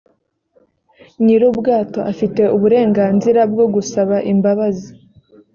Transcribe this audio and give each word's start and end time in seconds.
nyir 1.23 1.41
ubwato 1.51 1.99
afite 2.11 2.41
uburenganzira 2.55 3.41
bwo 3.51 3.65
gusaba 3.75 4.15
imbabazi 4.31 4.89